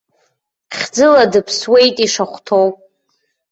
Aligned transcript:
Хьӡыла 0.77 1.23
дыԥсуеит 1.31 1.95
ишахәҭоу! 2.05 2.67